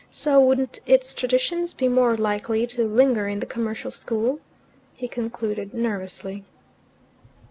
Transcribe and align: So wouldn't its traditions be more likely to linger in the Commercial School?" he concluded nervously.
So 0.09 0.39
wouldn't 0.43 0.79
its 0.87 1.13
traditions 1.13 1.75
be 1.75 1.87
more 1.87 2.17
likely 2.17 2.65
to 2.65 2.83
linger 2.85 3.27
in 3.27 3.39
the 3.39 3.45
Commercial 3.45 3.91
School?" 3.91 4.39
he 4.97 5.07
concluded 5.07 5.75
nervously. 5.75 6.43